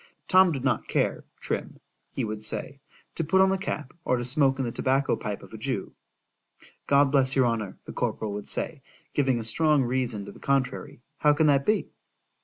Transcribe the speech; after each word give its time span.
——Tom 0.27 0.51
did 0.51 0.63
not 0.63 0.87
care, 0.87 1.23
Trim, 1.39 1.79
he 2.11 2.25
would 2.25 2.43
say, 2.43 2.79
to 3.13 3.23
put 3.23 3.39
on 3.39 3.51
the 3.51 3.57
cap, 3.59 3.93
or 4.03 4.17
to 4.17 4.25
smoke 4.25 4.57
in 4.57 4.65
the 4.65 4.71
tobacco 4.71 5.15
pipe 5.15 5.43
of 5.43 5.53
a 5.53 5.59
Jew.——God 5.59 7.11
bless 7.11 7.35
your 7.35 7.45
honour, 7.45 7.77
the 7.85 7.93
corporal 7.93 8.33
would 8.33 8.47
say 8.49 8.81
(giving 9.13 9.39
a 9.39 9.43
strong 9.43 9.83
reason 9.83 10.25
to 10.25 10.31
the 10.31 10.39
contrary)—how 10.39 11.33
can 11.33 11.45
that 11.45 11.67
be? 11.67 11.91